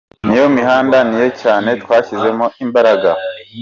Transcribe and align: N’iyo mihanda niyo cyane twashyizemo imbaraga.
N’iyo 0.25 0.45
mihanda 0.55 0.97
niyo 1.09 1.29
cyane 1.41 1.69
twashyizemo 1.81 2.45
imbaraga. 2.63 3.09